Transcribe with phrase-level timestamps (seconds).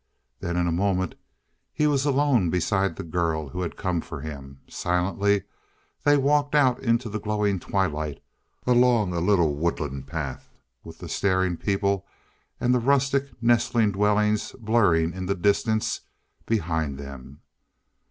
[0.39, 1.13] Then in a moment
[1.71, 4.61] he was alone beside the girl who had come for him.
[4.67, 5.43] Silently
[6.03, 8.19] they walked out into the glowing twilight,
[8.65, 10.49] along a little woodland path
[10.83, 12.07] with the staring people
[12.59, 16.01] and the rustic, nestling dwellings blurring in the distance
[16.47, 17.41] behind them.